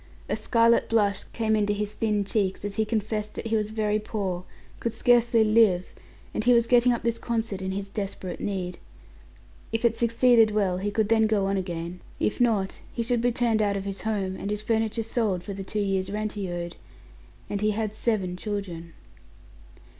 [0.27, 3.99] A scarlet blush came into his thin cheeks as he confessed that he was very
[3.99, 4.45] poor,
[4.79, 5.93] could scarcely live,
[6.33, 8.79] and he was getting up this concert in his desperate need.
[9.71, 13.31] If it succeeded well, he could then go on again; if not, he should be
[13.31, 16.49] turned out of his home, and his furniture sold for the two years' rent he
[16.49, 16.77] owed
[17.47, 18.93] and he had seven children.